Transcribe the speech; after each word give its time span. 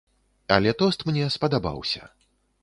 Але 0.55 0.71
тост 0.79 1.05
мне 1.09 1.27
спадабаўся. 1.37 2.03